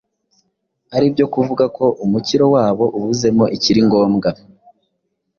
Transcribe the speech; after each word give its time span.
Aribyo 0.95 1.25
kuvuga 1.33 1.65
ko 1.77 1.85
umukiro 2.05 2.45
wabo 2.55 2.85
ubuzemo 2.97 3.45
ikiri 3.55 3.79
ngombwa, 3.87 4.29